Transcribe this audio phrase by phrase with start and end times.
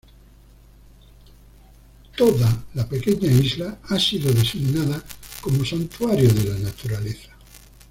[2.17, 4.99] Toda la pequeña isla ha sido designada
[5.43, 7.37] como santuario de la naturaleza.